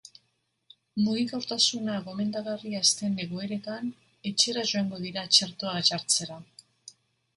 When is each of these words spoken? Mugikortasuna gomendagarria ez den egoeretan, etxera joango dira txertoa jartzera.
Mugikortasuna 1.07 1.97
gomendagarria 2.07 2.81
ez 2.87 2.95
den 3.01 3.19
egoeretan, 3.27 3.93
etxera 4.33 4.65
joango 4.73 5.03
dira 5.07 5.27
txertoa 5.37 5.77
jartzera. 5.91 6.41